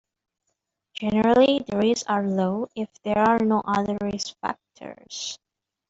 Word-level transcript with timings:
Generally 0.95 1.59
the 1.67 1.77
risks 1.77 2.03
are 2.09 2.25
low 2.27 2.69
if 2.75 2.89
there 3.03 3.19
are 3.19 3.37
no 3.37 3.61
other 3.63 3.99
risk 4.01 4.35
factors. 4.39 5.37